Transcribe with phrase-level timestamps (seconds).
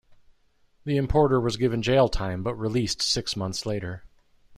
[0.83, 4.03] The importer was given jail time but released six months later.